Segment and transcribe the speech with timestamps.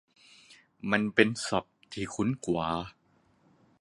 [0.91, 2.67] มันเป็นศัพท์ที่คุ้นกว่า